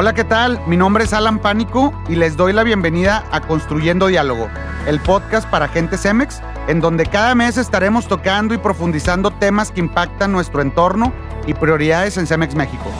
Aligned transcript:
Hola, 0.00 0.14
¿qué 0.14 0.24
tal? 0.24 0.58
Mi 0.66 0.78
nombre 0.78 1.04
es 1.04 1.12
Alan 1.12 1.38
Pánico 1.38 1.92
y 2.08 2.14
les 2.14 2.34
doy 2.34 2.54
la 2.54 2.62
bienvenida 2.62 3.22
a 3.32 3.42
Construyendo 3.42 4.06
Diálogo, 4.06 4.48
el 4.86 4.98
podcast 4.98 5.46
para 5.50 5.68
gente 5.68 5.98
Cemex, 5.98 6.40
en 6.68 6.80
donde 6.80 7.04
cada 7.04 7.34
mes 7.34 7.58
estaremos 7.58 8.08
tocando 8.08 8.54
y 8.54 8.56
profundizando 8.56 9.30
temas 9.30 9.70
que 9.70 9.80
impactan 9.80 10.32
nuestro 10.32 10.62
entorno 10.62 11.12
y 11.46 11.52
prioridades 11.52 12.16
en 12.16 12.26
Cemex 12.26 12.54
México. 12.54 12.90